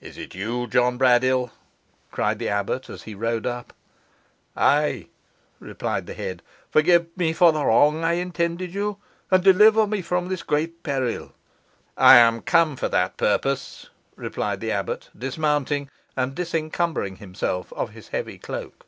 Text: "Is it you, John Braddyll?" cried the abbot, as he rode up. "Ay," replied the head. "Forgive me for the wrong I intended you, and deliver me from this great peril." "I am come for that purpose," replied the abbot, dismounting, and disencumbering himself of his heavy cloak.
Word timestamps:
"Is 0.00 0.16
it 0.16 0.36
you, 0.36 0.68
John 0.68 0.96
Braddyll?" 0.96 1.50
cried 2.12 2.38
the 2.38 2.48
abbot, 2.48 2.88
as 2.88 3.02
he 3.02 3.16
rode 3.16 3.44
up. 3.44 3.72
"Ay," 4.56 5.08
replied 5.58 6.06
the 6.06 6.14
head. 6.14 6.44
"Forgive 6.70 7.08
me 7.16 7.32
for 7.32 7.50
the 7.50 7.66
wrong 7.66 8.04
I 8.04 8.12
intended 8.12 8.72
you, 8.72 8.98
and 9.32 9.42
deliver 9.42 9.84
me 9.88 10.00
from 10.00 10.28
this 10.28 10.44
great 10.44 10.84
peril." 10.84 11.32
"I 11.96 12.18
am 12.18 12.40
come 12.42 12.76
for 12.76 12.88
that 12.90 13.16
purpose," 13.16 13.90
replied 14.14 14.60
the 14.60 14.70
abbot, 14.70 15.10
dismounting, 15.18 15.90
and 16.16 16.36
disencumbering 16.36 17.16
himself 17.16 17.72
of 17.72 17.90
his 17.90 18.06
heavy 18.14 18.38
cloak. 18.38 18.86